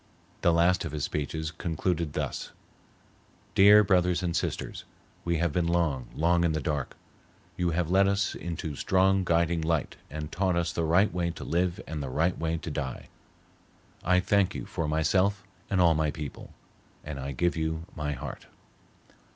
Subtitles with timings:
[0.41, 2.49] The last of his speeches concluded thus:
[3.53, 4.83] "Dear Brothers and Sisters,
[5.23, 6.97] we have been long, long in the dark.
[7.55, 11.43] You have led us into strong guiding light and taught us the right way to
[11.43, 13.09] live and the right way to die.
[14.03, 16.51] I thank you for myself and all my people,
[17.03, 18.47] and I give you my heart."